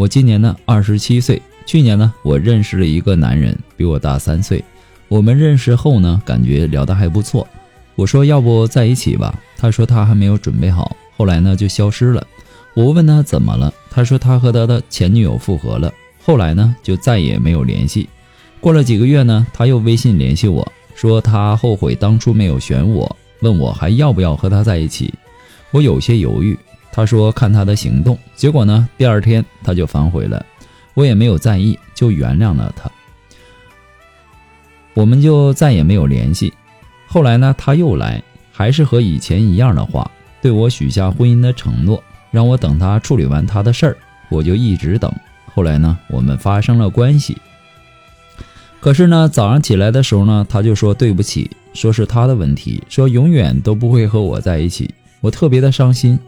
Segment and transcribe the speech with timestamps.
[0.00, 4.64] 我今年呢二十七岁，去年呢我认识了一个男人，比我大三岁。
[5.08, 7.46] 我们认识后呢，感觉聊得还不错。
[7.96, 10.96] 我说要不在一起吧，他说他还没有准备好。
[11.18, 12.26] 后来呢就消失了。
[12.72, 15.92] 我问他怎么了，他说他和他的前女友复合了。
[16.24, 18.08] 后来呢就再也没有联系。
[18.58, 25.12] 过了几个月呢，他又微信联系我说他后悔当初没有选我，问我还要不要和他在一起。
[25.72, 26.58] 我有些犹豫。
[26.92, 30.44] 他说看他的行动，结果呢，第二天他就反悔了，
[30.94, 32.90] 我也没有在意，就原谅了他。
[34.94, 36.52] 我们就再也没有联系。
[37.06, 40.10] 后来呢，他又来，还是和以前一样的话，
[40.42, 43.96] 对我许下婚姻的承诺，让我等他处理完他的事儿，
[44.28, 45.12] 我就一直等。
[45.54, 47.36] 后来呢，我们发生了关系。
[48.80, 54.92] 可是呢，早上起来的时候呢，他就说对不起，说是他的问题，说永远都不会和我在一起。
[55.20, 56.18] 我特别的伤心。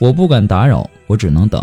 [0.00, 1.62] 我不敢打扰，我只能等。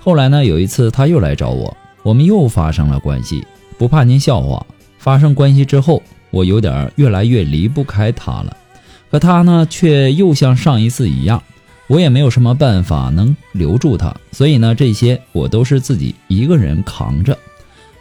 [0.00, 3.42] 后来呢，有一次他又来找我，我们又发生了关系。
[3.78, 4.64] 不怕您笑话，
[4.98, 8.54] 发生关系之后，我有点越来越离不开他了。
[9.10, 11.42] 可他呢，却又像上一次一样，
[11.86, 14.14] 我也没有什么办法能留住他。
[14.30, 17.36] 所以呢，这些我都是自己一个人扛着。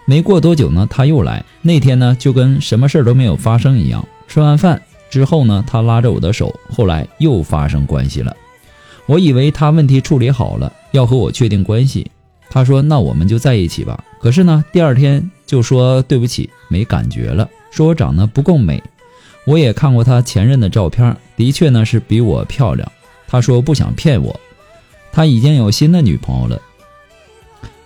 [0.06, 1.42] 没过多久呢，他又来。
[1.62, 4.06] 那天呢，就跟什么事儿都没有发生一样。
[4.28, 8.36] 吃完饭之后呢，他拉着我的手，后来又发生关系了。
[9.10, 12.06] 我以为他问题处理好了，要和我确定关系。
[12.48, 18.84] 他说：“那我们就在一起吧。”可是呢，第二天就说对不起，没感觉了，说我长得不够美。
[19.46, 22.88] 我也看过他前任的照片，的确呢是比我漂亮。
[23.28, 24.40] 他说不想骗我，
[25.12, 26.62] 他已经有新的女朋友了。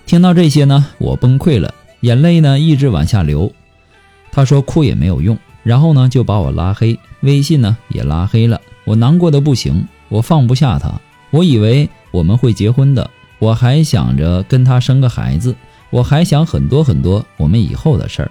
[0.06, 3.50] 听到这些呢，我崩溃了，眼泪呢一直往下流。
[4.30, 8.60] 他说哭也没有用，然后呢就把我拉黑，微信呢也拉黑了。
[8.84, 11.00] 我难过的不行，我放不下他。
[11.34, 15.56] 我以为我们会结婚的，我还想着跟他生个孩子，
[15.90, 18.30] 我还想很多很多我们以后的事儿。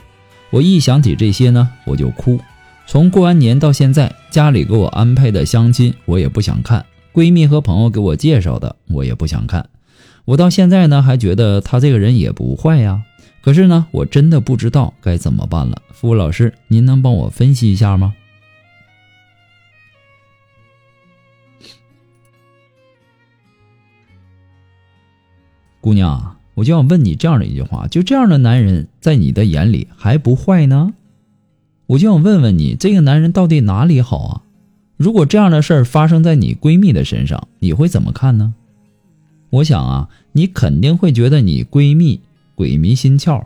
[0.50, 2.38] 我一想起这些呢，我就哭。
[2.86, 9.68] 从过完年到现在，家里给我安排的相亲我也不想看，闺蜜和朋友给我介绍的我也不想看。
[10.24, 13.02] 我到现在呢，还觉得他这个人也不坏呀。
[13.42, 15.82] 可是呢，我真的不知道该怎么办了。
[15.92, 18.14] 付老师，您能帮我分析一下吗？
[25.82, 30.94] 姑娘，我就想问你这样的一句话：就这样的男人，在你的眼里还不坏呢？
[31.88, 34.42] 我就想问问你，这个男人到底哪里好啊？
[34.96, 38.54] 如果这样的事儿发生在你闺蜜的身上，你会怎么看呢？
[39.50, 42.20] 我想啊，你肯定会觉得你闺蜜
[42.54, 43.44] 鬼迷心窍，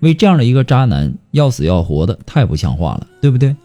[0.00, 3.56] 为这样的一个渣男要死要活的，太不像话了，对不对？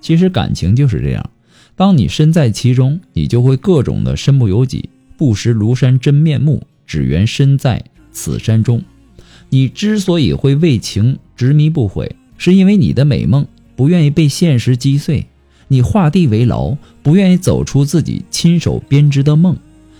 [0.00, 1.30] 其实感情就是这样，
[1.76, 6.60] 当你身在其中，你就会各种的身不由己，不识庐山真面目。
[6.86, 8.82] 只缘身在此山中，
[9.50, 13.46] 你之所以会为情执迷不悔，是因为你的美梦
[13.76, 15.26] 不愿意被现实击碎，
[15.68, 19.56] 你画地为牢，不愿意走出自己亲手编织的梦，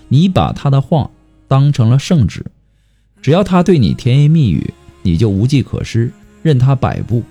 [0.08, 1.10] 你把他的话
[1.48, 2.44] 当成了圣旨，
[3.22, 4.72] 只要他对你甜言蜜语，
[5.02, 7.22] 你就无计可施，任他摆布。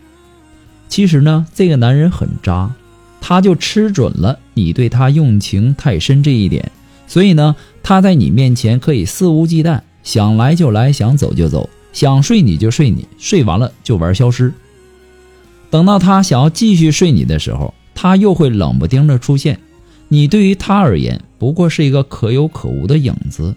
[0.90, 2.76] 其实呢，这个男人很渣，
[3.20, 6.72] 他就吃准了你对他用情太深这一点。
[7.06, 14.54] 所以呢，他在你面前可以肆无忌惮，想来就来，想走就走，想睡你就睡你，睡完了就玩消失。
[15.70, 19.60] 等到他想要继续睡你的时候，他又会冷不丁的出现。
[20.08, 23.56] 你对于他而言，不过是一个可有可无的影子，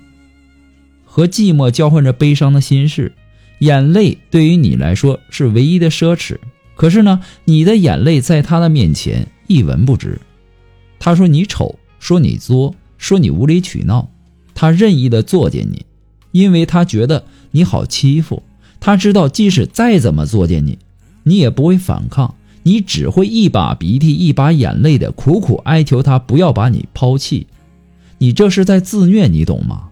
[1.05, 3.13] 和寂寞交换着悲伤的心事。
[3.61, 6.37] 眼泪对于你来说是唯一的奢侈，
[6.75, 10.21] 可是呢，你的眼泪在他的面前一文不值。
[10.99, 11.79] 他说你丑。
[11.99, 14.09] 说你作，说你无理取闹，
[14.55, 15.85] 他任意的作践你，
[16.33, 18.43] 因为他觉得你好欺负。
[18.79, 20.79] 他知道，即使再怎么作践你，
[21.25, 27.47] 你也不会反抗，你只会一把鼻涕一把眼泪的苦苦哀求他不要把你抛弃。
[28.19, 29.89] 你这是在自虐，你懂吗？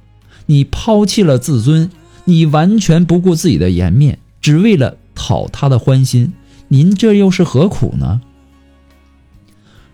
[0.46, 1.90] 你抛弃了自尊，
[2.24, 6.32] 你完全不顾自己的颜面，只为了讨他的欢心。
[6.68, 8.20] 您这又是何苦呢？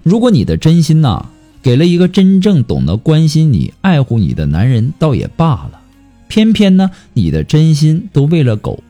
[0.02, 1.30] 如果你的真心呐，
[1.62, 5.80] 给了一个真正懂得关心你、爱护你的男人，倒也罢了。
[6.28, 8.82] 偏偏呢，你的真心都喂了狗，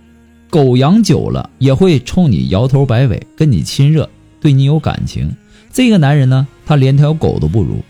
[0.50, 4.08] 狗养久了也会冲你摇头摆尾，跟你亲热，
[4.40, 5.34] 对你有感情。
[5.72, 7.82] 这个男人呢，他连条狗都不如。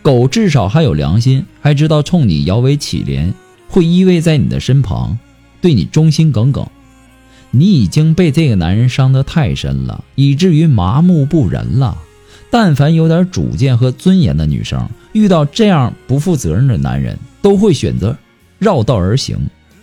[0.00, 3.32] 狗至少还有良心，还知道冲你摇尾乞怜，
[3.68, 5.18] 会依偎在你的身旁，
[5.60, 6.66] 对你忠心耿耿。
[7.50, 11.98] 你已经被这个男人伤得太深了，以至于麻木不仁了。
[12.50, 18.16] 但凡有点主见和尊严的女生，遇到这样不负责任的男人，都会选择
[18.58, 19.38] 绕道而行。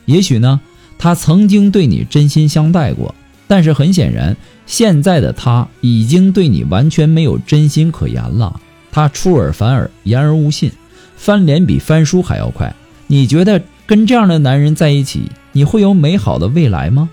[0.06, 0.60] 也许呢，
[0.98, 3.14] 他曾经对你真心相待过，
[3.48, 4.36] 但是很显然，
[4.66, 8.60] 现在的他已经对你完全没有真心可言了。
[8.92, 10.72] 他出尔反尔，言而无信，
[11.18, 12.74] 翻脸比翻书还要快。
[13.08, 17.10] 你觉得跟这样的男人在一起，你会有美好的未来吗？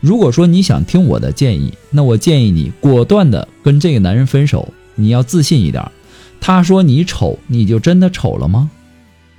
[0.00, 4.72] 如果说你想听我的建议，那我建议你果断的跟这个男人分手。
[4.98, 5.84] 你要自信一点。
[6.40, 8.70] 他说你丑，你就真的丑了吗？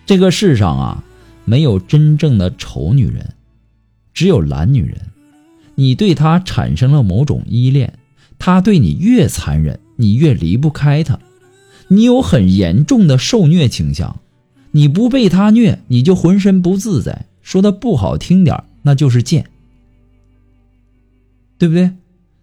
[0.05, 1.03] 这个世上啊，
[1.45, 3.33] 没有真正的丑女人，
[4.13, 4.97] 只有懒女人。
[5.75, 7.93] 你对他产生了某种依恋，
[8.37, 11.19] 他对你越残忍，你越离不开他。
[11.87, 14.19] 你有很严重的受虐倾向，
[14.71, 17.25] 你不被他虐，你就浑身不自在。
[17.41, 19.49] 说的不好听点，那就是贱，
[21.57, 21.91] 对不对？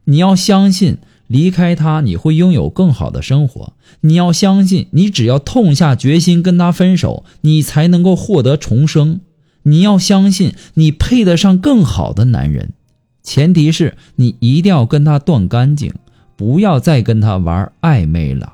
[0.05, 3.73] 你要相信，离开他你会拥有更好的生活。
[4.01, 9.21] 你要相信，你只要痛下决心跟他分手，你才能够获得重生。
[9.63, 12.75] 你要相信，你配得上更好的男人，
[13.23, 15.95] 前提是你一定要跟他断干净，
[16.37, 18.53] 不要再跟他玩暧昧了。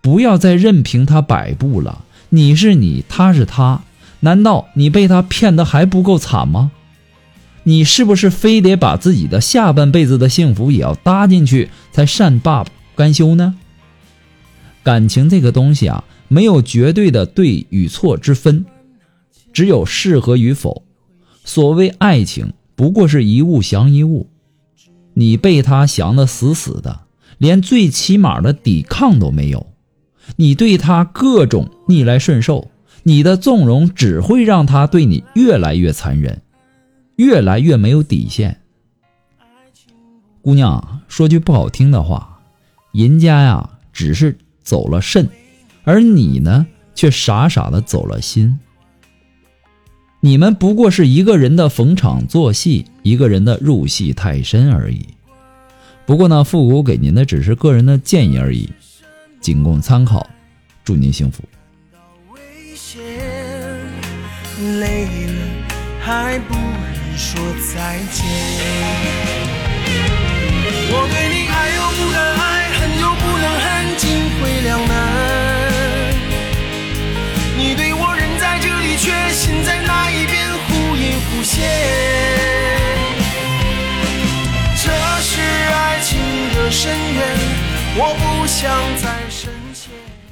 [0.00, 2.04] 不要再任凭他摆布了。
[2.30, 3.82] 你是你，他是他，
[4.20, 6.70] 难道你被他骗得还不够惨吗？
[7.64, 12.64] 你是不是非得把自己的下半辈子的幸福也要搭进去才善罢
[12.94, 13.54] 甘休呢？
[14.82, 18.64] 感情这个东西啊，没有绝对的对与错之分，
[19.52, 20.82] 只有适合与否。
[21.44, 24.28] 所谓爱情，不过是一物降一物。
[25.14, 27.02] 你被他降得死死的，
[27.38, 29.66] 连最起码的抵抗都没有。
[30.36, 32.70] 你对他各种逆来顺受，
[33.02, 36.40] 你的纵容只会让他对你越来越残忍，
[37.16, 38.60] 越来越没有底线。
[40.40, 42.40] 姑娘，说句不好听的话，
[42.92, 45.28] 人家呀只是走了肾，
[45.84, 48.58] 而你呢却傻傻的走了心。
[50.20, 55.06] 你们不过是一个人的逢场作戏，一个人的入戏太深而已。
[56.06, 58.68] 不过呢，复古给您的只是个人的建议而已。
[59.40, 60.28] 仅供参考，
[60.84, 61.42] 祝您幸福。
[64.78, 65.32] 累了
[66.00, 66.54] 还不
[67.16, 67.40] 说
[67.72, 68.24] 再见。
[70.94, 72.42] 我对你爱又不能爱，
[72.78, 73.64] 恨又不能恨，
[73.96, 74.02] 进
[74.38, 74.90] 退两难。
[77.56, 81.56] 你对我人在这里，却心在那一边，忽隐忽现。
[84.76, 84.90] 这
[85.22, 86.18] 是爱情
[86.54, 87.22] 的深渊，
[87.96, 88.68] 我不想
[89.00, 89.31] 再。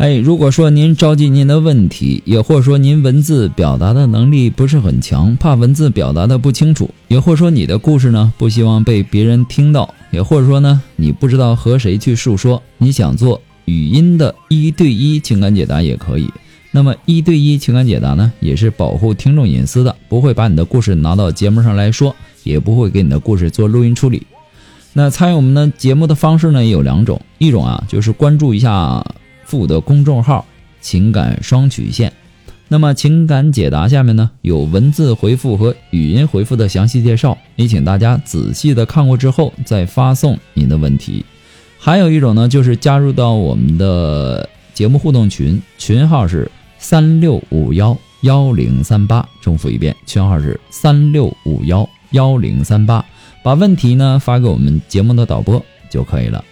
[0.00, 16.30] 哎，如果说您着急您的问题，也或者说您文字表达的能力不是很强，怕文字表达的不清楚，也或者说你的故事呢不希望被别人听到，也或者说呢你不知道和谁去诉说，你想做语音的一对一情感解答也可以。
[16.70, 24.26] 那么一对一情感解答呢，也是保护听众隐私的，不会把你的故事拿到节目上来说，也不会给你的故事做录音处理。
[24.94, 29.04] 那参与我们的节目的方式呢也有两种，一种啊就是关注一下。
[29.50, 30.46] 附的公众号
[30.80, 32.12] “情感双曲线”，
[32.68, 41.24] 那么情感解答下面呢有文字回复和语音回复的详细介绍，也请大家仔细的看过之后再发送您的问题。
[41.80, 53.04] 还有一种呢，就是加入到我们的节目互动群，群号是三六五幺幺零三八，重复一遍，群号是三六五幺幺零三八，
[53.42, 56.44] 把问题呢发给我们节目的导播就可以了。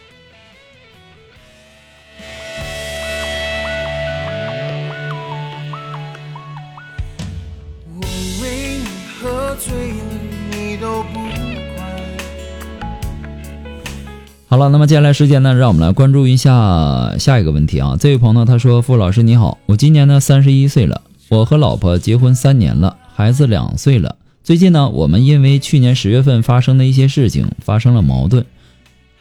[14.51, 17.99] 好了，那么接下来时间呢，让我们来关注一下下一个问题啊。
[18.01, 24.17] 这位朋友他说：“傅老师你好，我今年呢三十一岁了，我和老婆结婚三年了，孩子两岁了。
[24.43, 28.47] 最近呢，我们因为去年十月份发生的一些事情发生了矛盾，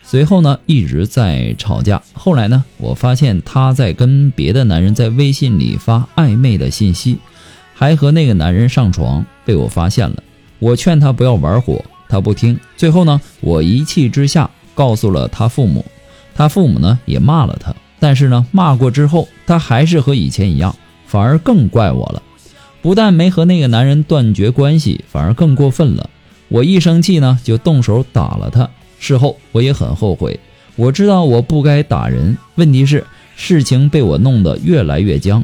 [0.01, 2.01] 随后呢一直在吵架。
[2.13, 7.17] 后来呢，我发现他在跟别的男人在微信里发暧昧的信息，
[7.73, 10.23] 还和那个男人上床，被我发现了。
[10.59, 12.57] 我劝他不要玩火，他不听。
[12.77, 15.83] 最后呢，我一气之下。”告诉了他父母，
[16.35, 20.75] 他父母呢也骂了他，但是呢骂过之后，他还是和以前一样，
[21.07, 22.21] 反而更怪我了。
[22.83, 26.07] 不但没和那个男人断绝关系，反而更过分了。
[26.47, 28.69] 我一生气呢就动手打了他。
[28.99, 30.39] 事后我也很后悔，
[30.75, 32.37] 我知道我不该打人。
[32.53, 33.03] 问题是
[33.35, 35.43] 事情被我弄得越来越僵，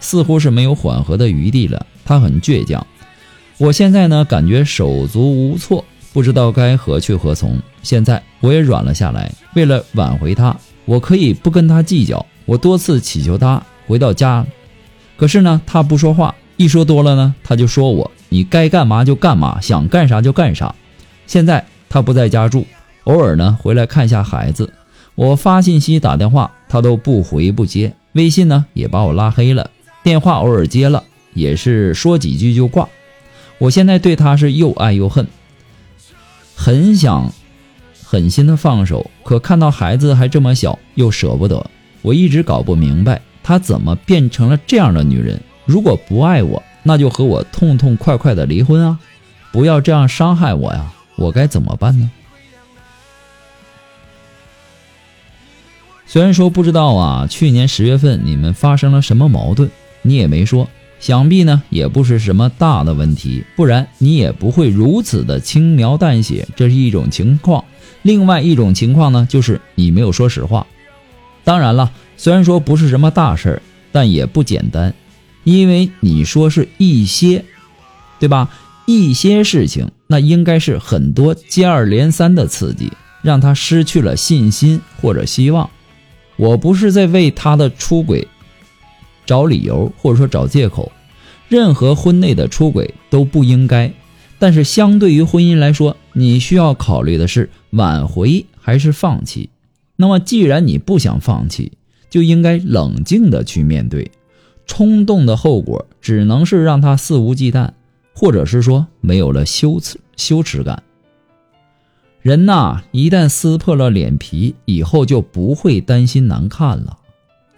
[0.00, 1.86] 似乎是没有缓和的余地了。
[2.04, 2.84] 他很倔强，
[3.58, 5.84] 我现在呢感觉手足无措。
[6.12, 9.30] 不知道该何去何从，现在我也软了下来。
[9.54, 12.26] 为了挽回他，我可以不跟他计较。
[12.46, 14.44] 我多次祈求他回到家，
[15.16, 16.34] 可是呢，他不说话。
[16.56, 20.74] 一说多了呢，他就说我你该干嘛就干嘛，想干啥就干啥。
[21.26, 22.66] 现在他不在家住，
[23.04, 24.72] 偶尔呢回来看一下孩子。
[25.14, 27.94] 我发信息打电话，他都不回不接。
[28.12, 29.70] 微信呢也把我拉黑了，
[30.02, 32.88] 电话偶尔接了，也是说几句就挂。
[33.58, 35.26] 我现在对他是又爱又恨。
[36.54, 37.32] 很想
[38.14, 41.68] 狠心的放手，可看到孩子还这么小，又舍不得。
[42.00, 45.40] 我一直搞不明白，她怎么变成了这样的女人？
[45.64, 49.00] 如果不爱我，那就和我痛痛快快的离婚啊！
[49.50, 50.92] 不要这样伤害我呀！
[51.16, 52.08] 我该怎么办呢？
[56.06, 59.68] 虽然说不知道啊，去年十月份你们发生了什么矛盾，
[60.02, 60.68] 你也没说。
[61.00, 66.48] 想必呢也不是什么大的问题，不然你也不会如此的轻描淡写。
[66.56, 67.64] 这是一种情况，
[68.02, 70.66] 另外一种情况呢，就是你没有说实话。
[71.44, 74.94] 当然了，虽然说不是什么大事儿，但也不简单，
[75.42, 77.44] 因为你说是一些，
[78.18, 78.50] 对吧？
[78.86, 82.90] 一些事情，那应该是很多接二连三的刺激，
[83.22, 85.68] 让他失去了信心或者希望。
[86.36, 88.26] 我不是在为他的出轨。
[89.26, 90.92] 找理由或者说找借口，
[91.48, 93.92] 任何婚内的出轨都不应该。
[94.38, 99.50] 但是相对于婚姻来说，你需要考虑的是挽回还是放弃。
[99.96, 101.72] 那么既然你不想放弃，
[102.10, 104.10] 就应该冷静的去面对。
[104.66, 107.70] 冲动的后果只能是让他肆无忌惮，
[108.14, 110.82] 或者是说没有了羞耻羞耻感。
[112.22, 116.98] 人呐，一旦撕破了脸皮，以后就不会担心难看了。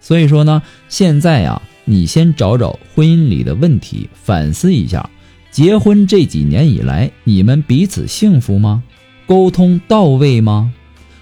[0.07, 5.09] 所以说呢，现在呀，你先找找婚姻里的问题，反思一下，
[5.51, 8.81] 结婚这几年以来，你们彼此幸福吗？
[9.25, 10.71] 沟通到位吗？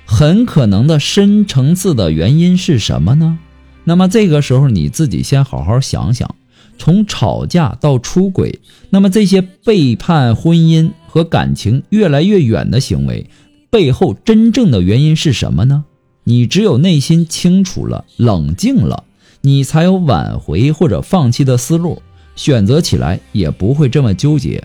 [0.06, 3.39] 很可能的深层次的原因是什么呢？
[3.86, 6.36] 那么这个时候你自己先好好想想，
[6.77, 8.60] 从吵架到出轨，
[8.92, 13.27] 那么这些背叛婚姻和感情越来越远的行为，
[13.72, 15.86] 背后真正的原因是什么呢？
[16.27, 19.03] 你只有内心清楚了、冷静了，
[19.41, 22.01] 你才有挽回或者放弃的思路，
[22.36, 24.63] 选择起来也不会这么纠结。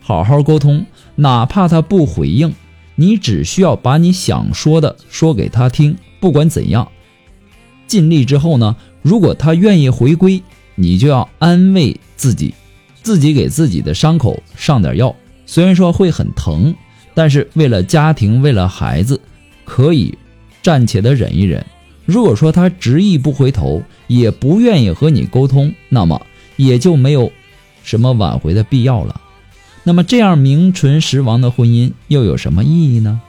[0.00, 2.54] 好好沟通，哪怕他不回应，
[2.94, 5.96] 你只需要把你想说的说给他听。
[6.20, 6.88] 不管怎样，
[7.88, 10.40] 尽力之后呢，如果他愿意回归，
[10.76, 12.54] 你就要安慰自己，
[13.02, 15.14] 自己给自己的伤口上点药。
[15.46, 16.72] 虽然说会很疼，
[17.12, 19.20] 但是为了家庭，为了孩子，
[19.64, 20.16] 可以。
[20.62, 21.64] 暂且的忍一忍，
[22.04, 26.24] 如果说他执意不回头，也不愿意和你沟通，那么
[26.56, 27.32] 也就没有
[27.82, 29.20] 什么挽回的必要了。
[29.84, 33.20] 那么这样名存实亡的婚姻又有什么意义呢？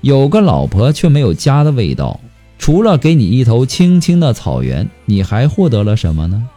[0.00, 2.20] 有个老婆却没有家的味道，
[2.58, 6.48] 除了给你一头青青的草原，你还获得了什么呢？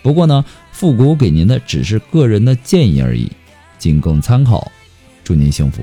[0.00, 3.30] 不过呢，复古给您的只是个人的建议而已，
[3.78, 4.70] 仅供参考。
[5.24, 5.82] 祝您幸福。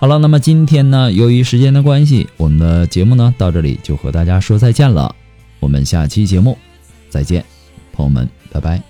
[0.00, 5.14] 好了，那么今天呢，由于时间的关系，我们的节目呢到这里就和大家说再见了。
[5.60, 6.56] 我们下期节目
[7.10, 7.44] 再见，
[7.92, 8.89] 朋友们，拜拜。